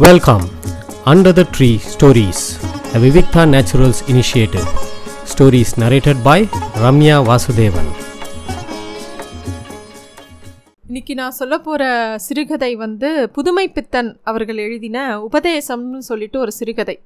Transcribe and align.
Welcome 0.00 0.44
under 1.04 1.34
the 1.34 1.42
tree 1.54 1.68
stories 1.86 2.42
the 2.84 2.98
Vivikta 2.98 3.42
Naturals 3.46 4.00
initiative 4.08 4.66
stories 5.24 5.72
narrated 5.80 6.20
by 6.22 6.44
Ramya 6.82 7.16
Vasudevan 7.26 7.90
இன்னைக்கு 10.84 11.14
நான் 11.14 11.36
சொல்ல 11.36 11.58
போகிற 11.60 11.82
சிறுகதை 12.18 12.72
வந்து 12.76 13.08
புதுமை 13.34 13.66
பித்தன் 13.70 14.10
அவர்கள் 14.24 14.60
எழுதின 14.60 14.98
உபதேசம்னு 15.20 16.00
சொல்லிட்டு 16.08 16.38
ஒரு 16.38 16.54
சிறுகதை 16.54 16.96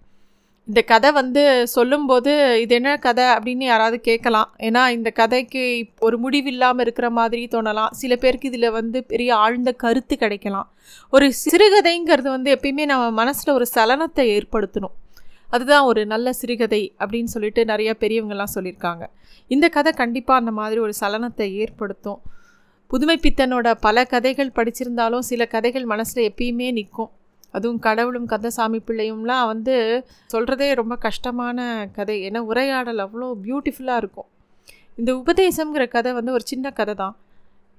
இந்த 0.67 0.83
கதை 0.83 1.13
வந்து 1.13 1.69
சொல்லும்போது 1.69 2.61
இது 2.61 2.75
என்ன 2.75 2.97
கதை? 2.97 3.25
அப்படின்னு 3.25 3.65
யாராவது 3.65 4.01
கேட்கலாம். 4.01 4.55
ஏன்னா 4.59 4.89
இந்த 4.89 5.11
கதைக்கு 5.11 5.87
ஒரு 6.01 6.19
முடிவில்லாமல் 6.19 6.83
இருக்கிற 6.83 7.11
மாதிரி 7.11 7.49
தோணலாம். 7.51 7.91
சில 7.91 8.17
பேருக்கு 8.17 8.49
இதில் 8.49 8.71
வந்து 8.71 9.05
பெரிய 9.05 9.37
ஆழ்ந்த 9.37 9.73
கருத்து 9.73 10.17
கிடைக்கலாம். 10.17 10.73
ஒரு 11.11 11.33
சிறுகதைங்கிறது 11.45 12.23
வந்து 12.23 12.55
எப்பயுமே 12.55 12.85
நம்ம 12.85 13.11
மனசில் 13.11 13.55
ஒரு 13.55 13.67
சலனத்தை 13.75 14.25
ஏற்படுத்தணும். 14.39 14.95
அதுதான் 15.51 15.85
ஒரு 15.85 16.07
நல்ல 16.07 16.33
சிறுகதை 16.33 16.95
அப்படின்னு 16.99 17.25
சொல்லிட்டு 17.25 17.65
நிறைய 17.65 17.97
பெரியவங்கள்லாம் 18.01 18.55
சொல்லியிருக்காங்க. 18.55 19.07
இந்த 19.49 19.69
கதை 19.69 19.93
கண்டிப்பாக 19.93 20.41
அந்த 20.41 20.51
மாதிரி 20.51 20.81
ஒரு 20.81 20.93
சலனத்தை 21.01 21.53
ஏற்படுத்தும். 21.53 22.21
புதுமை 22.87 23.21
பித்தனோட 23.23 23.75
பல 23.81 24.05
கதைகள் 24.05 24.51
படிச்சிருந்தாலும் 24.55 25.19
சில 25.19 25.47
கதைகள் 25.47 25.85
மனசில் 25.85 26.33
எப்பயுமே 26.33 26.73
நிற்கும். 26.73 27.11
அதுவும் 27.57 27.81
கடவுளும் 27.87 28.29
கந்தசாமி 28.33 28.79
பிள்ளையும்லாம் 28.89 29.47
வந்து 29.53 29.75
சொல்கிறதே 30.35 30.69
ரொம்ப 30.81 30.95
கஷ்டமான 31.07 31.59
கதை. 31.99 32.17
ஏன்னா 32.29 32.41
உரையாடல் 32.51 33.03
அவ்வளோ 33.07 33.29
பியூட்டிஃபுல்லாக 33.45 34.03
இருக்கும். 34.03 34.29
இந்த 35.01 35.11
உபதேசங்கிற 35.21 35.85
கதை 35.97 36.11
வந்து 36.19 36.35
ஒரு 36.39 36.45
சின்ன 36.53 36.67
கதை 36.81 36.95
தான். 37.03 37.15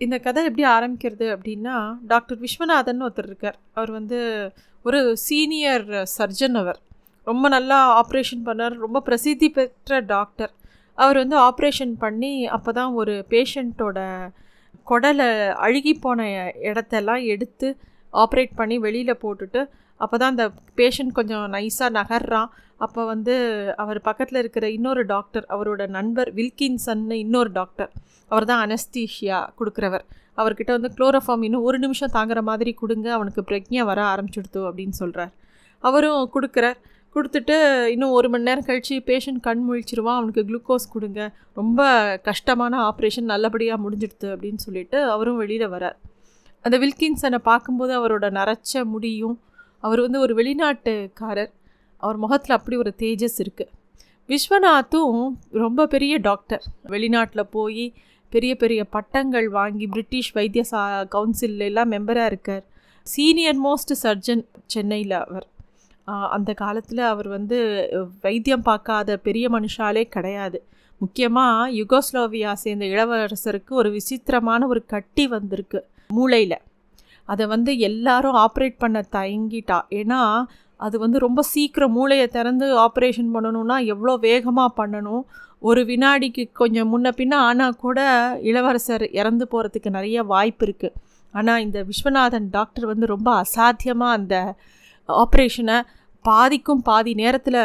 இந்த 0.02 0.16
கதை 0.26 0.42
எப்படி 0.50 0.64
ஆரம்பிக்கிறது 0.78 1.26
அப்படின்னா 1.36 1.76
டாக்டர் 2.12 2.40
விஸ்வநாதன் 2.44 3.04
ஒருத்தர் 3.06 3.30
இருக்கார். 3.32 3.58
அவர் 3.78 3.92
வந்து 4.00 4.20
ஒரு 4.86 5.00
சீனியர் 5.28 5.86
சர்ஜன் 6.18 6.58
அவர். 6.62 6.80
ரொம்ப 7.28 7.46
நல்லா 7.56 7.78
ஆப்ரேஷன் 8.02 8.44
பண்ணார். 8.48 8.76
ரொம்ப 8.86 8.98
பிரசித்தி 9.08 9.48
பெற்ற 9.58 10.00
டாக்டர். 10.14 10.52
அவர் 10.98 11.18
வந்து 11.22 11.38
ஆப்ரேஷன் 11.48 11.94
பண்ணி 12.04 12.34
அப்போ 12.56 12.72
தான் 12.80 12.92
ஒரு 13.02 13.14
பேஷண்ட்டோட 13.34 14.00
குடலை 14.90 15.28
அழுகி 15.66 15.94
போன 16.06 16.28
இடத்தெல்லாம் 16.70 17.24
எடுத்து 17.34 17.68
ஆப்ரேட் 18.24 18.54
பண்ணி 18.60 18.78
வெளியில் 18.86 19.22
போட்டுட்டு 19.24 19.62
அப்போ 20.00 20.16
தான் 20.22 20.34
அந்த 20.34 20.46
பேஷண்ட் 20.80 21.14
கொஞ்சம் 21.18 21.46
நைஸாக 21.56 21.92
நகர்றான். 22.00 22.50
அப்போ 22.86 23.02
வந்து 23.12 23.34
அவர் 23.82 24.00
பக்கத்தில் 24.08 24.40
இருக்கிற 24.42 24.66
இன்னொரு 24.78 25.04
டாக்டர் 25.14 25.46
அவரோட 25.56 25.84
நண்பர் 25.98 26.30
வில்கின்சன்னு 26.40 27.18
இன்னொரு 27.26 27.52
டாக்டர் 27.60 27.92
அவர் 28.32 28.48
தான் 28.50 28.64
அனஸ்தீஷியா 28.66 29.40
கொடுக்குறவர். 29.60 30.04
அவர்கிட்ட 30.42 30.72
வந்து 30.78 30.90
குளோரோஃபார்ம் 30.98 31.46
இன்னும் 31.48 31.66
ஒரு 31.70 31.78
நிமிஷம் 31.84 32.14
தாங்குற 32.18 32.40
மாதிரி 32.50 32.72
கொடுங்க 32.82 33.08
அவனுக்கு 33.18 33.42
பிரஜ்ஞை 33.52 33.84
வர 33.92 34.00
ஆரம்பிச்சுடுத்து 34.14 34.62
அப்படின்னு 34.70 34.96
சொல்கிறார் 35.02 35.32
அவரும் 35.84 36.32
கொடுக்குறார். 36.36 36.80
கொடுத்துட்டு 37.16 37.56
இன்னும் 37.94 38.16
ஒரு 38.18 38.28
மணி 38.32 38.48
நேரம் 38.48 38.68
கழித்து 38.70 38.96
பேஷண்ட் 39.10 39.42
கண் 39.48 39.62
முழிச்சிருவான் 39.68 40.18
அவனுக்கு 40.20 40.42
குளுக்கோஸ் 40.50 40.94
கொடுங்க. 40.96 41.22
ரொம்ப 41.60 41.82
கஷ்டமான 42.28 42.74
ஆப்ரேஷன் 42.90 43.32
நல்லபடியாக 43.34 43.84
முடிஞ்சிடுது 43.84 44.28
அப்படின்னு 44.34 44.62
சொல்லிட்டு 44.68 45.00
அவரும் 45.14 45.40
வெளியில் 45.44 45.74
வரார் 45.76 45.98
அந்த 46.66 46.76
வில்கின்சனை 46.84 47.40
பார்க்கும்போது 47.50 47.92
அவரோட 48.00 48.26
நரைச்ச 48.38 48.84
முடியும். 48.94 49.36
அவர் 49.84 50.02
வந்து 50.06 50.20
ஒரு 50.26 50.34
வெளிநாட்டுக்காரர். 50.40 51.52
அவர் 52.04 52.18
முகத்தில் 52.24 52.56
அப்படி 52.58 52.76
ஒரு 52.84 52.92
தேஜஸ் 53.02 53.40
இருக்குது 53.44 53.72
விஸ்வநாத்தும் 54.30 55.18
ரொம்ப 55.64 55.86
பெரிய 55.94 56.14
டாக்டர். 56.28 56.64
வெளிநாட்டில் 56.94 57.52
போய் 57.56 57.86
பெரிய 58.34 58.54
பெரிய 58.62 58.82
பட்டங்கள் 58.96 59.48
வாங்கி 59.58 59.86
பிரிட்டிஷ் 59.88 60.32
வைத்திய 60.38 60.64
சா 60.70 60.82
கவுன்சிலெலாம் 61.16 61.92
மெம்பராக 61.96 62.32
இருக்கார். 62.32 62.64
சீனியர் 63.08 63.60
மோஸ்ட் 63.66 63.94
சர்ஜன் 64.04 64.44
சென்னையில் 64.74 65.16
அவர். 65.26 65.48
அந்த 66.36 66.52
காலத்தில் 66.64 67.04
அவர் 67.12 67.30
வந்து 67.36 67.58
வைத்தியம் 68.26 68.66
பார்க்காத 68.70 69.18
பெரிய 69.28 69.46
மனுஷாலே 69.56 70.04
கிடையாது. 70.16 70.60
முக்கியமாக 71.02 71.70
யுகோஸ்லோவியா 71.80 72.52
சேர்ந்த 72.64 72.86
இளவரசருக்கு 72.94 73.74
ஒரு 73.82 73.92
விசித்திரமான 73.98 74.68
ஒரு 74.74 74.82
கட்டி 74.94 75.26
வந்திருக்கு. 75.36 75.82
மூளையில். 76.10 76.58
அதை 77.30 77.44
வந்து 77.48 77.72
எல்லாரும் 77.88 78.38
ஆப்ரேட் 78.46 78.78
பண்ண 78.84 79.00
தயங்கிட்டா. 79.18 79.80
ஏன்னா 80.00 80.22
அது 80.86 80.96
வந்து 81.00 81.18
ரொம்ப 81.26 81.42
சீக்கிரம் 81.54 81.94
மூளையை 81.98 82.28
திறந்து 82.28 82.66
ஆப்ரேஷன் 82.86 83.34
பண்ணணுன்னா 83.36 83.78
எவ்வளோ 83.94 84.14
வேகமாக 84.28 84.76
பண்ணணும். 84.80 85.24
ஒரு 85.62 85.82
வினாடிக்கு 85.90 86.44
கொஞ்சம் 86.62 86.90
முன்ன 86.94 87.12
பின்ன 87.20 87.34
ஆனால் 87.50 87.80
கூட 87.84 88.00
இளவரசர் 88.50 89.06
இறந்து 89.20 89.46
போகிறதுக்கு 89.52 89.90
நிறைய 89.98 90.24
வாய்ப்பு 90.32 90.66
இருக்குது 90.66 90.98
ஆனால் 91.34 91.64
இந்த 91.66 91.78
விஸ்வநாதன் 91.90 92.50
டாக்டர் 92.58 92.86
வந்து 92.92 93.06
ரொம்ப 93.14 93.30
அசாத்தியமாக 93.44 94.18
அந்த 94.18 94.36
ஆப்ரேஷனை 95.10 95.78
பாதிக்கும் 96.26 96.84
பாதி 96.90 97.14
நேரத்தில் 97.22 97.60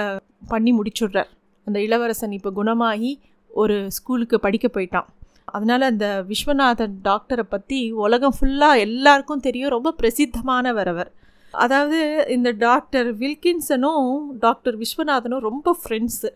பண்ணி 0.48 0.72
முடிச்சுடுறார். 0.78 1.30
அந்த 1.66 1.78
இளவரசன் 1.86 2.36
இப்போ 2.38 2.50
குணமாகி 2.50 3.12
ஒரு 3.50 3.76
ஸ்கூலுக்கு 3.96 4.36
படிக்க 4.40 4.66
போயிட்டான். 4.68 5.08
அதனால் 5.52 5.82
அந்த 5.82 6.06
விஸ்வநாதன் 6.28 6.94
டாக்டரை 7.04 7.44
பற்றி 7.48 7.80
உலகம் 8.04 8.36
ஃபுல்லாக 8.40 8.84
எல்லாருக்கும் 8.86 9.44
தெரியும். 9.46 9.74
ரொம்ப 9.76 9.94
பிரசித்தமானவர் 10.02 10.90
அவர். 10.94 11.10
அதாவது 11.54 12.00
இந்த 12.28 12.50
டாக்டர் 12.50 13.08
வில்கின்சனும் 13.18 14.10
டாக்டர் 14.38 14.76
விஸ்வநாதனும் 14.78 15.46
ரொம்ப 15.50 15.76
ஃப்ரெண்ட்ஸு 15.80 16.30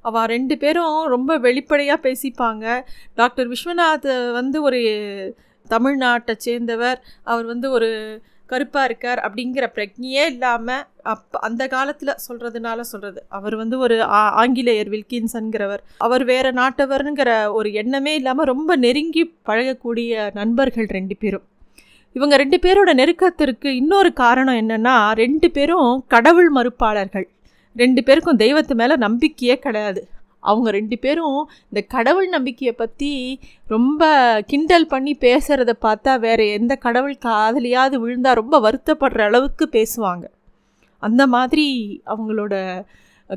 அவள் 0.00 0.26
ரெண்டு 0.26 0.54
பேரும் 0.58 0.96
ரொம்ப 1.14 1.38
வெளிப்படையாக 1.38 1.98
பேசிப்பாங்க. 2.08 2.64
டாக்டர் 3.14 3.48
விஸ்வநாத் 3.48 4.32
வந்து 4.32 4.58
ஒரு 4.62 4.80
தமிழ்நாட்டை 5.68 6.34
சேர்ந்தவர். 6.36 6.98
அவர் 7.22 7.46
வந்து 7.46 7.70
ஒரு 7.70 7.90
கருப்பாக 8.46 8.86
இருக்கார் 8.88 9.20
அப்படிங்கிற 9.26 9.64
பிரக்னியே 9.76 10.24
இல்லாமல் 10.32 10.84
அப் 11.12 11.36
அந்த 11.48 11.62
காலத்தில் 11.74 12.14
சொல்கிறதுனால 12.26 12.80
சொல்கிறது 12.80 13.20
அவர் 13.28 13.56
வந்து 13.56 13.78
ஒரு 13.78 13.96
ஆங்கிலேயர் 14.42 14.90
வில்கின்சன்கிறவர். 14.94 15.82
அவர் 16.06 16.24
வேறு 16.24 16.52
நாட்டவருங்கிற 16.60 17.30
ஒரு 17.58 17.72
எண்ணமே 17.82 18.14
இல்லாமல் 18.14 18.50
ரொம்ப 18.52 18.76
நெருங்கி 18.76 19.24
பழகக்கூடிய 19.48 20.30
நண்பர்கள் 20.34 20.90
ரெண்டு 20.98 21.16
பேரும். 21.16 21.46
இவங்க 22.16 22.36
ரெண்டு 22.36 22.58
பேரோட 22.62 22.90
நெருக்கத்திற்கு 23.00 23.70
இன்னொரு 23.82 24.12
காரணம் 24.12 24.58
என்னென்னா 24.62 24.96
ரெண்டு 25.22 25.50
பேரும் 25.50 26.04
கடவுள் 26.14 26.50
மறுப்பாளர்கள். 26.58 27.26
ரெண்டு 27.76 28.02
பேருக்கும் 28.04 28.38
தெய்வத்து 28.38 28.74
மேலே 28.82 28.96
நம்பிக்கையே 29.06 29.56
கிடையாது. 29.64 30.02
அவங்க 30.50 30.68
ரெண்டு 30.76 30.96
பேரும் 30.98 31.38
இந்த 31.68 31.80
கடவுள் 31.94 32.28
நம்பிக்கையை 32.28 32.74
பற்றி 32.76 33.12
ரொம்ப 33.68 34.10
கிண்டல் 34.46 34.86
பண்ணி 34.86 35.12
பேசுகிறத 35.20 35.72
பார்த்தா 35.86 36.14
வேறு 36.18 36.46
எந்த 36.58 36.76
கடவுள் 36.86 37.16
காதலியாவது 37.26 37.98
விழுந்தால் 38.02 38.38
ரொம்ப 38.40 38.56
வருத்தப்படுற 38.66 39.22
அளவுக்கு 39.30 39.66
பேசுவாங்க. 39.72 40.24
அந்த 41.02 41.22
மாதிரி 41.34 41.66
அவங்களோட 42.06 42.54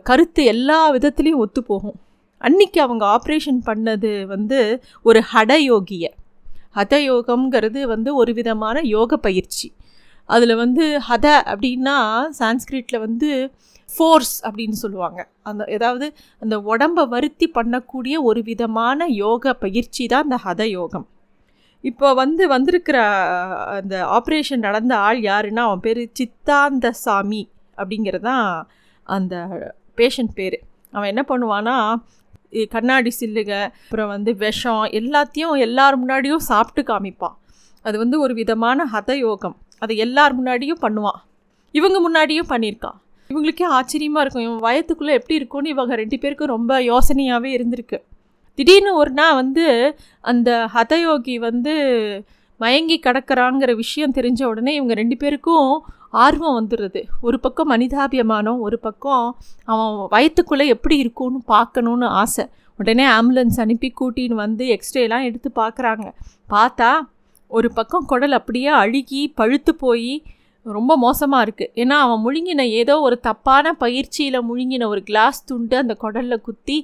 கருத்து 0.03 0.41
எல்லா 0.53 0.79
விதத்துலேயும் 0.93 1.43
ஒத்து 1.45 1.61
போகும். 1.63 1.97
அன்றைக்கி 2.41 2.79
அவங்க 2.79 3.03
ஆப்ரேஷன் 3.15 3.61
பண்ணது 3.65 4.11
வந்து 4.33 4.59
ஒரு 5.03 5.21
ஹடயோகிய. 5.33 6.05
ஹதயோகம்ங்கிறது 6.75 7.81
வந்து 7.93 8.09
ஒரு 8.15 8.31
விதமான 8.33 8.79
யோக 8.95 9.17
பயிற்சி. 9.17 9.67
அதில் 10.29 10.55
வந்து 10.55 10.85
ஹத 11.09 11.27
அப்படின்னா 11.51 11.97
சான்ஸ்கிரிட்டில் 12.39 13.03
வந்து 13.05 13.29
ஃபோர்ஸ் 13.93 14.35
அப்படின்னு 14.47 14.77
சொல்லுவாங்க. 14.83 15.19
அந்த 15.49 15.63
ஏதாவது 15.75 16.07
அந்த 16.43 16.55
உடம்பை 16.71 17.03
வருத்தி 17.13 17.47
பண்ணக்கூடிய 17.57 18.15
ஒரு 18.29 18.41
விதமான 18.49 19.07
யோக 19.23 19.53
பயிற்சி 19.63 20.05
தான் 20.13 20.25
அந்த 20.27 20.37
ஹத 20.45 20.61
யோகம். 20.77 21.07
இப்போ 21.89 22.07
வந்து 22.21 22.43
வந்திருக்கிற 22.53 22.97
அந்த 23.79 23.95
ஆப்ரேஷன் 24.17 24.65
நடந்த 24.67 24.93
ஆள் 25.07 25.19
யாருன்னா 25.29 25.63
அவன் 25.67 25.83
பேர் 25.85 26.01
சித்தாந்த 26.19 26.87
சாமி 27.03 27.43
அப்படிங்கிறது 27.81 28.25
தான் 28.29 28.47
அந்த 29.17 29.35
பேஷண்ட் 29.99 30.33
பேர். 30.39 30.57
அவன் 30.95 31.11
என்ன 31.13 31.23
பண்ணுவான்னா 31.31 31.75
கண்ணாடி 32.75 33.11
சில்லுக 33.19 33.51
அப்புறம் 33.83 34.11
வந்து 34.13 34.31
விஷம் 34.43 34.83
எல்லாத்தையும் 34.99 35.55
எல்லார் 35.65 35.99
முன்னாடியும் 36.01 36.45
சாப்பிட்டு 36.51 36.81
காமிப்பான். 36.91 37.35
அது 37.85 37.95
வந்து 38.03 38.17
ஒரு 38.25 38.33
விதமான 38.39 38.85
ஹத 38.93 39.11
யோகம். 39.25 39.55
அதை 39.83 39.95
எல்லார் 40.05 40.33
முன்னாடியும் 40.37 40.81
பண்ணுவான். 40.85 41.19
இவங்க 41.79 41.97
முன்னாடியும் 42.05 42.49
பண்ணியிருக்கான். 42.53 42.97
இவங்களுக்கே 43.29 43.65
ஆச்சரியமாக 43.77 44.21
இருக்கும். 44.23 44.45
இவன் 44.47 44.63
வயத்துக்குள்ளே 44.67 45.13
எப்படி 45.19 45.35
இருக்கும்னு 45.35 45.69
இவங்க 45.69 45.95
ரெண்டு 45.95 46.17
பேருக்கும் 46.19 46.53
ரொம்ப 46.55 46.73
யோசனையாகவே 46.81 47.49
இருந்திருக்கு. 47.57 47.97
திடீர்னு 48.57 48.91
ஒரு 48.95 49.11
நாள் 49.19 49.35
வந்து 49.35 49.65
அந்த 50.21 50.49
ஹதயோகி 50.75 51.35
வந்து 51.39 51.73
மயங்கி 52.59 52.97
கிடக்கிறாங்கிற 53.05 53.75
விஷயம் 53.75 54.15
தெரிஞ்ச 54.17 54.41
உடனே 54.43 54.71
இவங்க 54.73 54.93
ரெண்டு 54.93 55.17
பேருக்கும் 55.17 55.69
ஆர்வம் 56.23 56.57
வந்துடுது. 56.59 57.01
ஒரு 57.21 57.39
பக்கம் 57.39 57.69
மனிதாபியமானம் 57.71 58.59
ஒரு 58.67 58.79
பக்கம் 58.79 59.25
அவன் 59.65 59.93
வயத்துக்குள்ளே 60.15 60.65
எப்படி 60.75 60.97
இருக்கும்னு 60.97 61.39
பார்க்கணுன்னு 61.53 62.09
ஆசை. 62.23 62.45
உடனே 62.79 63.05
ஆம்புலன்ஸ் 63.17 63.61
அனுப்பி 63.65 63.89
கூட்டின்னு 64.01 64.41
வந்து 64.45 64.65
எக்ஸ்ரேலாம் 64.75 65.27
எடுத்து 65.29 65.49
பார்க்குறாங்க. 65.55 66.07
பார்த்தா 66.55 66.91
ஒரு 67.51 67.69
பக்கம் 67.77 68.05
குடல் 68.05 68.31
அப்படியே 68.31 68.69
அழுகி 68.81 69.21
பழுத்து 69.35 69.71
போய் 69.75 70.11
ரொம்ப 70.65 70.93
மோசமாக 70.97 71.45
இருக்குது 71.45 71.71
ஏன்னா 71.81 71.95
அவன் 72.05 72.21
முழுங்கின 72.25 72.65
ஏதோ 72.79 72.95
ஒரு 73.07 73.17
தப்பான 73.19 73.73
பயிற்சியில் 73.83 74.45
முழுங்கின 74.49 74.87
ஒரு 74.87 75.01
கிளாஸ் 75.03 75.39
துண்டு 75.45 75.75
அந்த 75.77 75.93
குடலில் 76.03 76.43
குத்தி 76.47 76.77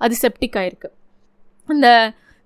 அது 0.00 0.14
செப்டிக் 0.22 0.56
ஆயிருக்கு. 0.60 0.88
அந்த 1.68 1.88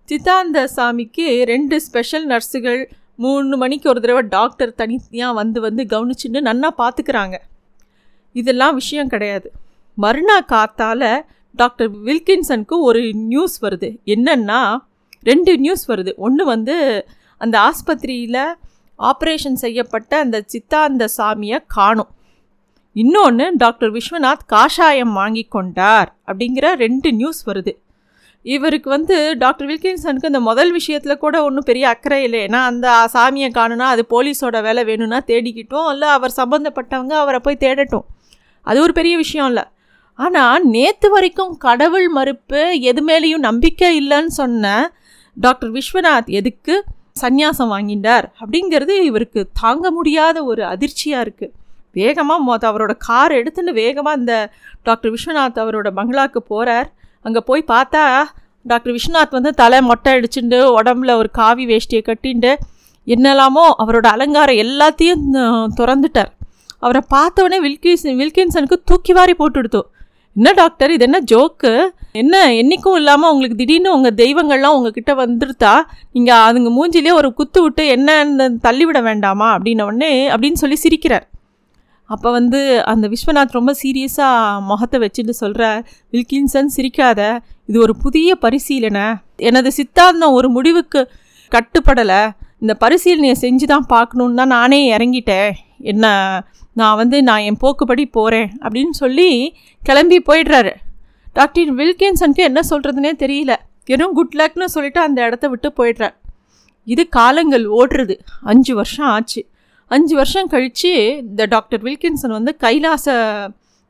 சித்தாந்த 0.09 0.59
சாமிக்கு 0.77 1.27
ரெண்டு 1.53 1.77
ஸ்பெஷல் 1.81 2.27
நர்ஸுகள் 2.33 2.81
மூணு 3.25 3.57
மணிக்கு 3.57 3.87
ஒரு 3.89 4.01
தடவை 4.01 4.23
டாக்டர் 4.37 4.73
தனியாக 4.75 5.39
வந்து 5.41 5.59
வந்து 5.67 5.83
கவனிச்சுட்டு 5.93 6.41
நன்னா 6.49 6.71
பார்த்துக்கிறாங்க 6.83 7.37
இதெல்லாம் 8.33 8.75
விஷயம் 8.75 9.13
கிடையாது. 9.15 9.49
மறுநாள் 9.99 10.51
காத்தால் 10.55 11.09
டாக்டர் 11.55 11.91
வில்கின்சனுக்கு 12.07 12.77
ஒரு 12.89 13.01
நியூஸ் 13.31 13.57
வருது. 13.65 13.89
என்னென்னா 14.15 14.61
ரெண்டு 15.31 15.53
நியூஸ் 15.59 15.85
வருது. 15.91 16.13
ஒன்று 16.27 16.43
வந்து 16.45 16.77
அந்த 17.41 17.57
ஆஸ்பத்திரியில் 17.69 18.43
ஆப்ரேஷன் 19.01 19.63
செய்யப்பட்ட 19.65 20.19
அந்த 20.19 20.43
சித்தாந்த 20.47 21.09
சாமியை 21.17 21.65
காணும். 21.67 22.11
இன்னொன்று 22.93 23.53
டாக்டர் 23.57 23.93
விஸ்வநாத் 23.93 24.47
காஷாயம் 24.47 25.13
வாங்கி 25.13 25.43
கொண்டார் 25.43 26.15
அப்படிங்கிற 26.27 26.75
ரெண்டு 26.75 27.13
நியூஸ் 27.13 27.49
வருது. 27.49 27.77
இவருக்கு 28.43 28.91
வந்து 28.91 29.37
டாக்டர் 29.39 29.69
வில்கின்சனுக்கு 29.69 30.25
இந்த 30.25 30.41
முதல் 30.41 30.73
விஷயத்தில் 30.73 31.19
கூட 31.19 31.43
ஒன்றும் 31.43 31.67
பெரிய 31.67 31.89
அக்கறை 31.89 32.23
இல்லை. 32.23 32.47
ஏன்னா 32.47 32.61
அந்த 32.71 33.11
சாமியை 33.13 33.49
காணுனா 33.57 33.89
அது 33.95 34.07
போலீஸோட 34.11 34.63
வேலை 34.63 34.85
வேணும்னா 34.85 35.21
தேடிக்கிட்டோம். 35.27 35.91
இல்லை 35.93 36.09
அவர் 36.09 36.33
சம்மந்தப்பட்டவங்க 36.37 37.13
அவரை 37.13 37.41
போய் 37.41 37.57
தேடட்டும். 37.61 38.07
அது 38.63 38.83
ஒரு 38.83 38.93
பெரிய 38.93 39.17
விஷயம் 39.17 39.47
இல்லை. 39.47 39.63
ஆனால் 40.15 40.65
நேற்று 40.65 41.11
வரைக்கும் 41.11 41.57
கடவுள் 41.57 42.09
மறுப்பு 42.09 42.81
எது 42.81 43.05
மேலேயும் 43.05 43.47
நம்பிக்கை 43.49 43.91
இல்லைன்னு 44.01 44.33
சொன்ன 44.41 44.93
டாக்டர் 45.35 45.73
விஸ்வநாத் 45.73 46.27
எதுக்கு? 46.27 46.85
சந்நியாசம் 47.17 47.73
வாங்கிட்டார் 47.73 48.27
அப்படிங்கிறது 48.41 49.03
இவருக்கு 49.03 49.49
தாங்க 49.53 49.91
முடியாத 49.91 50.45
ஒரு 50.45 50.65
அதிர்ச்சியாக 50.65 51.25
இருக்குது 51.25 51.53
வேகமாக 51.93 52.43
மொத்த 52.43 52.69
அவரோட 52.69 52.97
கார் 52.99 53.33
எடுத்துன்னு 53.33 53.73
வேகமாக 53.73 54.19
இந்த 54.19 54.51
டாக்டர் 54.83 55.11
விஸ்வநாத் 55.11 55.59
அவரோட 55.59 55.89
பங்களாவுக்கு 55.91 56.43
போகிறார் 56.43 56.89
அங்கே 57.23 57.41
போய் 57.41 57.65
பார்த்தா 57.69 58.23
டாக்டர் 58.63 58.93
விஸ்வநாத் 58.93 59.31
வந்து 59.31 59.53
தலை 59.53 59.81
மொட்டை 59.81 60.13
அடிச்சுட்டு 60.13 60.59
உடம்புல 60.81 61.17
ஒரு 61.17 61.31
காவி 61.31 61.67
வேஷ்டியை 61.67 62.03
கட்டிண்டு 62.07 62.53
என்னெல்லாமோ 63.07 63.65
அவரோட 63.79 64.07
அலங்காரம் 64.07 64.57
எல்லாத்தையும் 64.57 65.25
திறந்துட்டார். 65.77 66.31
அவரை 66.79 67.03
பார்த்தவொடனே 67.15 67.59
வில்கின்ஸ் 67.63 68.05
வில்கின்சனுக்கு 68.21 68.77
தூக்கி 68.85 69.13
வாரி 69.13 69.35
போட்டுடுத்தோம் 69.39 69.89
என்ன 70.37 70.53
டாக்டர் 70.53 70.91
இது 70.91 71.05
என்ன 71.05 71.19
ஜோக்கு 71.33 71.71
என்ன 72.13 72.35
என்றைக்கும் 72.53 72.97
இல்லாமல் 72.97 73.31
உங்களுக்கு 73.31 73.57
திடீர்னு 73.57 73.95
உங்கள் 73.95 74.15
தெய்வங்கள்லாம் 74.15 74.77
உங்ககிட்ட 74.77 75.13
வந்துருத்தா? 75.15 75.73
நீங்கள் 76.13 76.43
அதுங்க 76.47 76.71
மூஞ்சிலே 76.77 77.13
ஒரு 77.13 77.35
குத்து 77.35 77.63
விட்டு 77.63 77.85
என்னன்னு 77.97 78.47
தள்ளிவிட 78.61 79.01
வேண்டாமா? 79.01 79.49
அப்படின்ன 79.57 79.85
உடனே 79.85 80.13
அப்படின்னு 80.29 80.61
சொல்லி 80.63 80.79
சிரிக்கிறார். 80.83 81.27
அப்போ 82.05 82.31
வந்து 82.31 82.61
அந்த 82.85 83.09
விஸ்வநாத் 83.09 83.59
ரொம்ப 83.59 83.75
சீரியஸாக 83.83 84.61
முகத்தை 84.61 85.01
வச்சுட்டு 85.01 85.35
சொல்கிற 85.43 85.65
வில்கின்சன் 86.13 86.73
சிரிக்காத. 86.77 87.21
இது 87.67 87.79
ஒரு 87.81 87.97
புதிய 87.97 88.35
பரிசீலனை. 88.35 89.07
எனது 89.37 89.73
சித்தாந்தம் 89.73 90.37
ஒரு 90.39 90.49
முடிவுக்கு 90.49 91.03
கட்டுப்படலை. 91.53 92.23
இந்த 92.61 92.77
பரிசீலனையை 92.81 93.37
செஞ்சு 93.41 93.67
தான் 93.75 93.87
பார்க்கணுன்னு 93.89 94.35
தான் 94.35 94.55
நானே 94.57 94.81
இறங்கிட்டேன். 94.97 95.51
என்ன 95.79 96.07
நான் 96.81 96.99
வந்து 97.01 97.19
நான் 97.29 97.45
என் 97.49 97.61
போக்குப்படி 97.65 98.05
போகிறேன் 98.17 98.49
அப்படின்னு 98.65 98.95
சொல்லி 99.03 99.29
கிளம்பி 99.83 100.19
போயிடுறாரு. 100.29 100.73
டாக்டர் 101.39 101.71
வில்கின்சனுக்கு 101.81 102.43
என்ன 102.51 102.61
சொல்கிறதுனே 102.71 103.13
தெரியல. 103.25 103.55
வெறும் 103.91 104.17
குட் 104.19 104.37
லக்னு 104.41 104.67
சொல்லிட்டு 104.75 105.01
அந்த 105.07 105.19
இடத்த 105.29 105.47
விட்டு 105.53 105.69
போயிடுறார். 105.79 106.17
இது 106.87 107.03
காலங்கள் 107.19 107.65
ஓடுறது. 107.79 108.15
அஞ்சு 108.53 108.73
வருஷம் 108.81 109.09
ஆச்சு. 109.15 109.41
அஞ்சு 109.91 110.15
வருஷம் 110.21 110.51
கழித்து 110.53 110.91
இந்த 111.29 111.45
டாக்டர் 111.55 111.83
வில்கின்சன் 111.87 112.37
வந்து 112.39 112.53
கைலாச 112.65 113.07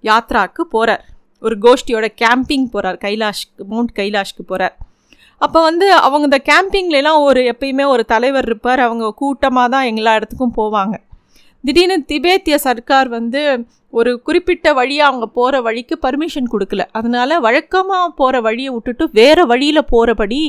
யாத்ராக்கு 0.04 0.62
போகிறார் 0.74 1.02
ஒரு 1.46 1.56
கோஷ்டியோட 1.64 2.06
கேம்பிங் 2.22 2.68
போகிறார் 2.74 2.98
கைலாஷ்க்கு 3.06 3.64
மவுண்ட் 3.72 3.92
கைலாஷ்க்கு 3.98 4.44
போகிறார் 4.50 4.76
அப்போ 5.44 5.58
வந்து 5.66 5.86
அவங்க 6.06 6.24
இந்த 6.28 6.40
கேம்பிங்லலாம் 6.48 7.20
ஒரு 7.26 7.40
எப்பயுமே 7.52 7.84
ஒரு 7.92 8.02
தலைவர் 8.12 8.46
இருப்பார். 8.48 8.80
அவங்க 8.86 9.06
கூட்டமாக 9.20 9.68
தான் 9.74 9.86
எல்லா 9.92 10.12
இடத்துக்கும் 10.18 10.56
போவாங்க. 10.56 10.96
திடீர்னு 11.64 11.96
திபேத்திய 12.10 12.56
சர்க்கார் 12.66 13.08
வந்து 13.18 13.40
ஒரு 13.98 14.10
குறிப்பிட்ட 14.26 14.72
வழியாக 14.78 15.10
அவங்க 15.10 15.26
போகிற 15.38 15.54
வழிக்கு 15.66 15.94
பர்மிஷன் 16.04 16.50
கொடுக்கல. 16.52 16.82
அதனால் 16.98 17.42
வழக்கமாக 17.46 18.06
போகிற 18.20 18.36
வழியை 18.46 18.70
விட்டுட்டு 18.74 19.04
வேறு 19.18 19.42
வழியில் 19.52 19.88
போகிறபடி 19.92 20.40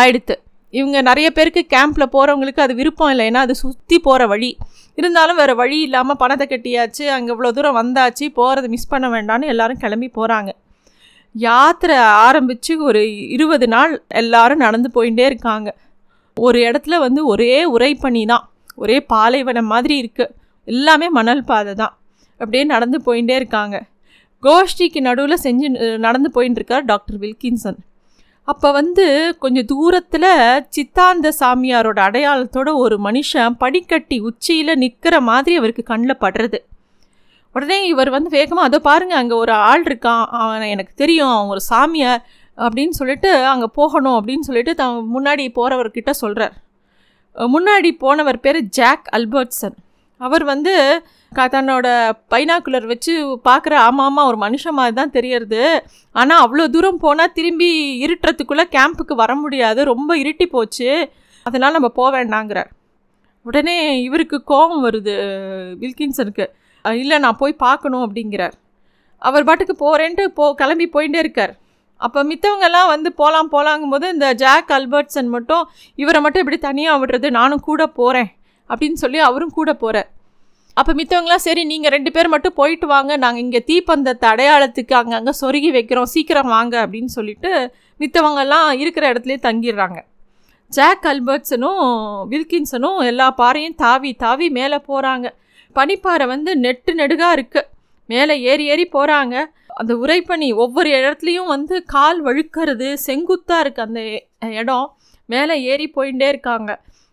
ஆயிடுத்து. 0.00 0.34
இவங்க 0.74 1.00
நிறைய 1.08 1.28
பேருக்கு 1.36 1.62
கேம்பில் 1.74 2.12
போகிறவங்களுக்கு 2.14 2.62
அது 2.64 2.74
விருப்பம் 2.80 3.10
இல்லை. 3.12 3.24
ஏன்னா 3.30 3.42
அது 3.46 3.54
சுற்றி 3.62 3.96
போகிற 4.06 4.22
வழி. 4.32 4.50
இருந்தாலும் 4.98 5.38
வேறு 5.40 5.54
வழி 5.62 5.78
இல்லாமல் 5.86 6.18
பணத்தை 6.22 6.46
கட்டியாச்சு 6.52 7.04
அங்கே 7.14 7.30
இவ்வளோ 7.34 7.50
தூரம் 7.56 7.78
வந்தாச்சு 7.80 8.26
போகிறத 8.38 8.68
மிஸ் 8.74 8.90
பண்ண 8.92 9.08
வேண்டாம்னு 9.14 9.50
எல்லோரும் 9.52 9.82
கிளம்பி 9.84 10.08
போகிறாங்க 10.18 10.52
யாத்திரை 11.34 11.96
ஆரம்பித்து 12.26 12.72
ஒரு 12.88 13.00
இருபது 13.36 13.66
நாள் 13.74 13.94
எல்லாரும் 14.20 14.62
நடந்து 14.66 14.88
போயிட்டே 14.94 15.24
இருக்காங்க. 15.30 15.68
ஒரு 16.36 16.58
இடத்துல 16.68 16.98
வந்து 17.06 17.20
ஒரே 17.32 17.54
உரைப்பணி 17.74 18.22
தான். 18.32 18.44
ஒரே 18.82 18.96
பாலைவனம் 19.12 19.70
மாதிரி 19.72 19.94
இருக்குது 20.02 20.32
எல்லாமே 20.68 21.08
மணல் 21.18 21.42
பாதை 21.50 21.74
தான். 21.74 21.94
அப்படியே 22.40 22.64
நடந்து 22.74 22.98
போயிட்டே 23.06 23.34
இருக்காங்க. 23.40 23.76
கோஷ்டிக்கு 24.42 25.00
நடுவில் 25.08 25.42
செஞ்சு 25.44 25.66
நடந்து 26.06 26.28
போயின்னு 26.34 26.58
இருக்கார் 26.60 26.84
டாக்டர் 26.90 27.18
வில்கின்சன். 27.22 27.78
அப்போ 28.48 28.68
வந்து 28.78 29.04
கொஞ்சம் 29.42 29.68
தூரத்தில் 29.70 30.30
சித்தாந்த 30.74 31.32
சாமியாரோட 31.40 31.98
அடையாளத்தோட 32.08 32.70
ஒரு 32.82 32.96
மனுஷன் 33.06 33.56
படிக்கட்டி 33.62 34.16
உச்சியில் 34.28 34.80
நிற்கிற 34.82 35.14
மாதிரி 35.30 35.54
அவருக்கு 35.60 35.84
கண்ணில் 35.92 36.22
படுறது. 36.24 36.58
உடனே 37.54 37.78
இவர் 37.92 38.10
வந்து 38.16 38.30
வேகமாக 38.36 38.68
அதை 38.68 38.78
பாருங்கள் 38.88 39.20
அங்கே 39.20 39.36
ஒரு 39.42 39.52
ஆள் 39.70 39.84
இருக்கான். 39.88 40.24
அவன் 40.40 40.72
எனக்கு 40.74 40.92
தெரியும். 41.02 41.32
அவன் 41.36 41.52
ஒரு 41.54 41.62
சாமியார். 41.72 42.22
அப்படின்னு 42.58 42.94
சொல்லிட்டு 43.00 43.30
அங்கே 43.52 43.68
போகணும். 43.80 44.16
அப்படின்னு 44.18 44.46
சொல்லிட்டு 44.48 44.74
த 44.74 44.84
முன்னாடி 45.14 45.44
போகிறவர்கிட்ட 45.58 46.12
சொல்கிறார் 46.22 46.54
முன்னாடி 47.54 47.90
போனவர் 48.04 48.42
பேர் 48.44 48.58
ஜாக் 48.78 49.06
அல்பர்ட்சன். 49.16 49.76
அவர் 50.20 50.44
வந்து 50.52 50.74
தன்னோட 51.54 51.86
பைனாக்குலர் 52.32 52.86
வச்சு 52.90 53.12
பார்க்குற 53.48 53.74
ஆமாம் 53.86 54.06
ஆமாம் 54.08 54.28
ஒரு 54.30 54.38
மனுஷன் 54.44 54.76
மாதிரி 54.78 54.94
தான் 54.98 55.12
தெரியறது. 55.16 55.62
ஆனால் 56.20 56.42
அவ்வளோ 56.44 56.64
தூரம் 56.74 57.00
போனால் 57.04 57.34
திரும்பி 57.38 57.68
இருட்டுறதுக்குள்ளே 58.04 58.64
கேம்புக்கு 58.76 59.14
வர 59.22 59.32
முடியாது. 59.42 59.80
ரொம்ப 59.92 60.10
இருட்டி 60.22 60.46
போச்சு. 60.54 60.88
அதனால் 61.46 61.76
நம்ம 61.76 61.90
போக 61.98 62.08
வேண்டாங்கிறார். 62.16 62.70
உடனே 63.46 63.76
இவருக்கு 64.06 64.38
கோபம் 64.52 64.84
வருது 64.86 65.16
வில்கின்சனுக்கு. 65.82 66.46
இல்லை 67.02 67.18
நான் 67.24 67.40
போய் 67.42 67.62
பார்க்கணும் 67.66 68.04
அப்படிங்கிறார். 68.06 68.56
அவர் 69.22 69.46
பாட்டுக்கு 69.48 69.76
போகிறேன்ட்டு 69.84 70.24
போ 70.38 70.46
கிளம்பி 70.62 70.86
போயிட்டே 70.96 71.20
இருக்கார். 71.24 71.54
அப்போ 72.00 72.24
மித்தவங்கெல்லாம் 72.24 72.88
வந்து 72.88 73.12
போகலாம் 73.12 73.52
போகலாங்கும்போது 73.52 74.08
இந்த 74.12 74.34
ஜாக் 74.34 74.72
அல்பர்ட்சன் 74.72 75.28
மட்டும் 75.28 75.68
இவரை 75.98 76.20
மட்டும் 76.20 76.40
இப்படி 76.40 76.58
தனியாக 76.58 77.06
விடுறது 77.06 77.30
நானும் 77.30 77.60
கூட 77.60 77.86
போகிறேன் 77.86 78.30
அப்படின்னு 78.70 78.94
சொல்லி 78.94 79.18
அவரும் 79.18 79.50
கூட 79.50 79.72
போகிறார் 79.74 80.10
அப்போ 80.76 80.92
மித்தவங்களாம் 80.92 81.44
சரி 81.44 81.64
நீங்கள் 81.64 81.90
ரெண்டு 81.90 82.10
பேர் 82.10 82.28
மட்டும் 82.28 82.54
போயிட்டு 82.54 82.86
வாங்க 82.86 83.16
நாங்கள் 83.16 83.42
இங்கே 83.42 83.60
தீப்பந்தத்தை 83.60 84.28
அடையாளத்துக்கு 84.30 84.94
அங்கங்கே 84.94 85.32
சொருகி 85.40 85.70
வைக்கிறோம் 85.70 86.04
சீக்கிரம் 86.04 86.46
வாங்க 86.46 86.86
அப்படின்னு 86.86 87.06
சொல்லிட்டு 87.06 87.50
மித்தவங்கெல்லாம் 88.00 88.70
இருக்கிற 88.72 89.04
இடத்துலையே 89.12 89.40
தங்கிடுறாங்க. 89.42 89.98
ஜாக் 90.72 91.06
அல்பர்ட்ஸனும் 91.06 91.80
வில்கின்சனும் 92.28 92.98
எல்லா 93.00 93.30
பாறையும் 93.30 93.74
தாவி 93.74 94.12
தாவி 94.14 94.48
மேலே 94.50 94.78
போகிறாங்க 94.88 95.26
பனிப்பாறை 95.76 96.26
வந்து 96.26 96.56
நெட்டு 96.56 96.94
நெடுகாக 96.94 97.36
இருக்குது 97.36 97.68
மேலே 98.12 98.34
ஏறி 98.50 98.64
ஏறி 98.72 98.84
போகிறாங்க 98.96 99.36
அந்த 99.80 99.92
உரைப்பனி 100.02 100.48
ஒவ்வொரு 100.64 100.90
இடத்துலையும் 100.98 101.52
வந்து 101.54 101.76
கால் 101.94 102.20
வழுக்கிறது 102.26 102.88
செங்குத்தாக 103.06 103.64
இருக்குது 103.64 103.86
அந்த 103.86 104.00
இடம் 104.60 104.86
மேலே 105.32 105.54
ஏறி 105.72 105.86
போயிட்டே 105.96 106.28
இருக்காங்க. 106.32 106.70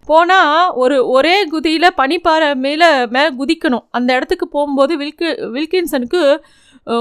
போனால் 0.08 0.72
ஒரு 0.82 0.96
ஒரே 1.16 1.36
குதியில் 1.54 1.96
பனிப்பாறை 2.00 2.50
மேலே 2.66 2.90
மேலே 3.16 3.30
குதிக்கணும். 3.40 3.86
அந்த 3.98 4.10
இடத்துக்கு 4.18 4.48
போகும்போது 4.56 4.94
வில்கு 5.02 5.30
வில்கின்சனுக்கு 5.56 6.22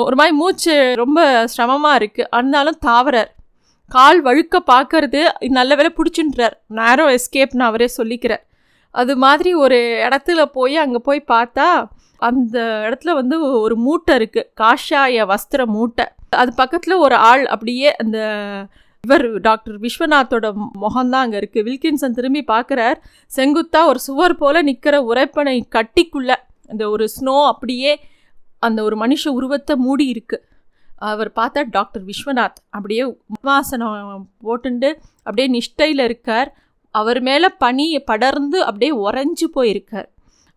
ஒரு 0.06 0.16
மாதிரி 0.18 0.34
மூச்சு 0.40 0.74
ரொம்ப 1.02 1.20
சிரமமாக 1.54 1.98
இருக்குது 2.00 2.30
அதனாலும் 2.36 2.78
தாவரர் 2.86 3.30
கால் 3.90 4.20
வழுக்க 4.26 4.56
பார்க்கறது 4.72 5.20
நல்ல 5.58 5.74
வேலை 5.78 5.90
பிடிச்சின்றார். 5.96 6.54
நேரம் 6.78 7.10
எஸ்கேப்னு 7.16 7.64
அவரே 7.70 7.88
சொல்லிக்கிறார். 7.98 8.44
அது 8.94 9.12
மாதிரி 9.24 9.50
ஒரு 9.64 9.78
இடத்துல 10.06 10.40
போய் 10.56 10.76
அங்கே 10.84 11.00
போய் 11.08 11.20
பார்த்தா 11.34 11.66
அந்த 12.28 12.56
இடத்துல 12.86 13.12
வந்து 13.20 13.36
ஒரு 13.64 13.74
மூட்டை 13.86 14.14
இருக்குது 14.18 14.48
காஷாய 14.60 15.24
வஸ்திர 15.32 15.66
மூட்டை. 15.76 16.06
அது 16.42 16.50
பக்கத்தில் 16.60 17.02
ஒரு 17.06 17.16
ஆள் 17.30 17.44
அப்படியே 17.54 17.88
அந்த 18.02 18.18
இவர் 19.04 19.24
டாக்டர் 19.46 19.76
விஸ்வநாத்தோட 19.84 20.46
முகம்தான் 20.82 21.24
அங்கே 21.24 21.38
இருக்குது 21.40 21.64
வில்கின்சன் 21.68 22.16
திரும்பி 22.18 22.42
பார்க்குறார். 22.52 22.98
செங்குத்தாக 23.36 23.90
ஒரு 23.92 24.00
சுவர் 24.06 24.36
போல் 24.42 24.66
நிற்கிற 24.68 24.96
உரைப்பனை 25.10 25.56
கட்டிக்குள்ளே 25.76 26.36
அந்த 26.72 26.84
ஒரு 26.94 27.06
ஸ்னோ 27.16 27.36
அப்படியே 27.52 27.92
அந்த 28.66 28.80
ஒரு 28.88 28.96
மனுஷ 29.04 29.32
உருவத்தை 29.38 29.74
மூடி 29.86 30.06
இருக்குது 30.14 30.44
அவர் 31.10 31.30
பார்த்தா 31.38 31.60
டாக்டர் 31.76 32.04
விஸ்வநாத். 32.10 32.58
அப்படியே 32.76 33.04
உபாசனம் 33.34 34.26
போட்டுண்டு 34.46 34.90
அப்படியே 35.26 35.48
நிஷ்டையில் 35.56 36.02
இருக்கார். 36.08 36.50
அவர் 36.94 37.20
மேலே 37.28 37.48
பனி 37.62 37.86
படர்ந்து 38.10 38.58
அப்படியே 38.68 38.92
உறைஞ்சு 39.06 39.46
போயிருக்கார். 39.56 40.08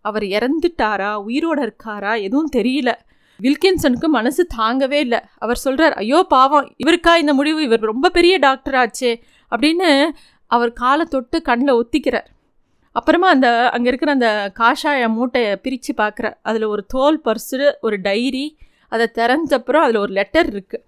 அவர் 0.08 0.24
இறந்துட்டாரா? 0.36 1.10
உயிரோடு 1.28 1.62
இருக்காரா? 1.66 2.12
எதுவும் 2.26 2.54
தெரியல. 2.56 2.90
வில்கின்சனுக்கு 3.40 4.08
மனசு 4.18 4.42
தாங்கவே 4.58 4.98
இல்லை. 5.06 5.20
அவர் 5.44 5.62
சொல்கிறார் 5.64 5.94
ஐயோ 6.02 6.20
பாவம் 6.34 6.68
இவருக்கா 6.84 7.12
இந்த 7.22 7.32
முடிவு? 7.40 7.60
இவர் 7.68 7.90
ரொம்ப 7.92 8.10
பெரிய 8.16 8.34
டாக்டர் 8.46 8.76
ஆச்சே 8.82 9.12
அப்படின்னு 9.52 9.90
அவர் 10.50 10.72
காலை 10.82 11.04
தொட்டு 11.14 11.38
கண்ணில் 11.48 11.78
ஒத்திக்கிறார். 11.80 12.28
அப்புறமா 12.96 13.28
அந்த 13.34 13.48
அங்கே 13.74 13.88
இருக்கிற 13.88 14.10
அந்த 14.16 14.28
காஷாய 14.60 15.08
மூட்டையை 15.16 15.52
பிரித்து 15.64 15.92
பார்க்குற 15.96 16.26
அதில் 16.48 16.66
ஒரு 16.74 16.82
தோல் 16.94 17.18
பர்ஸு 17.24 17.58
ஒரு 17.86 17.96
டைரி 18.00 18.44
அதை 18.92 19.06
திறந்தப்புறம் 19.18 19.84
அதில் 19.86 20.02
ஒரு 20.04 20.12
லெட்டர் 20.18 20.48
இருக்குது 20.52 20.84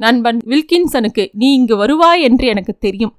நண்பன் 0.00 0.40
வில்கின்சனுக்கு 0.52 1.24
நீ 1.40 1.48
இங்கு 1.54 1.76
வருவாய் 1.76 2.24
என்று 2.28 2.46
எனக்கு 2.46 2.72
தெரியும். 2.78 3.14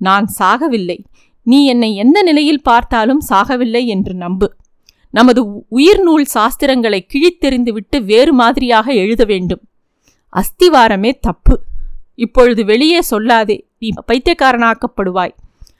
நான் 0.00 0.26
சாகவில்லை. 0.38 0.98
நீ 1.46 1.58
என்னை 1.66 1.90
எந்த 1.94 2.18
நிலையில் 2.22 2.62
பார்த்தாலும் 2.62 3.22
சாகவில்லை 3.28 3.82
என்று 3.94 4.14
நம்பு. 4.14 4.48
நமது 5.12 5.46
உயிர்நூல் 5.70 6.24
சாஸ்திரங்களை 6.34 7.00
கிழித்தெறிந்துவிட்டு 7.12 8.04
வேறு 8.04 8.32
மாதிரியாக 8.32 8.92
எழுத 8.92 9.24
வேண்டும். 9.24 9.60
அஸ்திவாரமே 10.32 11.12
தப்பு. 11.20 11.60
இப்பொழுது 12.14 12.64
வெளியே 12.64 13.00
சொல்லாதே 13.10 13.60
நீ 13.78 13.88
பைத்தியக்காரனாக்கப்படுவாய். 14.12 15.34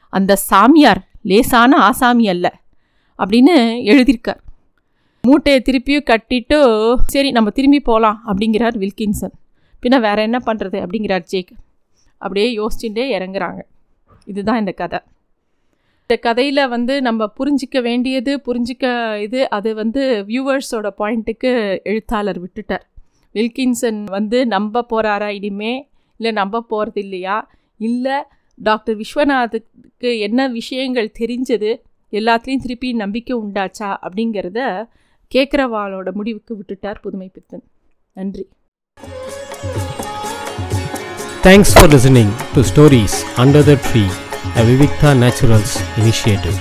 அந்த 0.09 0.37
சாமியார் 0.37 1.09
லேசான 1.23 1.77
ஆசாமி 1.77 2.29
அல்ல 2.29 2.61
அப்படின்னு 3.19 3.55
எழுதியிருக்கார். 3.91 4.41
மூட்டையை 5.23 5.63
திருப்பியும் 5.65 6.05
கட்டிட்டு 6.05 6.59
சரி 7.07 7.31
நம்ம 7.31 7.51
திரும்பி 7.51 7.81
போகலாம் 7.81 8.23
அப்படிங்கிறார் 8.27 8.77
வில்கின்சன். 8.77 9.37
பின்ன 9.83 10.01
வேற 10.01 10.23
என்ன 10.23 10.39
பண்ணுறது 10.47 10.79
அப்படிங்கிறார் 10.85 11.25
ஜேக். 11.33 11.53
அப்படியே 12.19 12.59
யோசிச்சுட்டே 12.59 13.07
இறங்குறாங்க. 13.19 13.61
இதுதான் 14.25 14.59
இந்த 14.59 14.73
கதை. 14.73 14.99
இந்த 16.13 16.25
கதையில் 16.25 16.69
வந்து 16.69 16.95
நம்ம 17.03 17.27
புரிஞ்சிக்க 17.39 17.83
வேண்டியது 17.83 18.33
புரிஞ்சிக்க 18.47 18.87
இது 19.21 19.51
அது 19.51 19.75
வந்து 19.75 20.25
வியூவர்ஸோட 20.29 20.89
பாயிண்ட்டுக்கு 20.99 21.51
எழுத்தாளர் 21.83 22.41
விட்டுட்டார். 22.43 22.83
வில்கின்சன் 23.35 24.01
வந்து 24.05 24.47
நம்ப 24.47 24.83
போகிறாரா 24.91 25.29
இனிமே? 25.29 25.89
இல்லை 26.17 26.33
நம்ப 26.33 26.61
போகிறது 26.61 27.01
இல்லையா 27.01 27.51
இல்லை 27.77 28.17
டாக்டர் 28.59 28.97
விஸ்வநாதுக்கு 28.97 30.11
என்ன 30.19 30.49
விஷயங்கள் 30.49 31.09
தெரிஞ்சது? 31.21 31.71
எல்லாத்துலேயும் 32.11 32.65
திருப்பி 32.67 32.93
நம்பிக்கை 32.93 33.37
உண்டாச்சா? 33.39 33.91
அப்படிங்கிறத 34.07 34.61
கேட்குறவாளோட 35.35 36.13
முடிவுக்கு 36.13 36.57
விட்டுட்டார் 36.59 37.01
புதுமை 37.03 37.31
பித்தன். 37.33 37.65
நன்றி. 38.13 38.45
Thanks 41.49 41.73
for 41.75 41.91
listening 41.97 42.35
to 42.55 42.63
stories 42.73 43.19
under 43.45 43.67
the 43.71 43.79
tree 43.89 44.05
a 44.55 44.63
Vivikta 44.63 45.15
Naturals 45.15 45.81
initiative. 45.97 46.59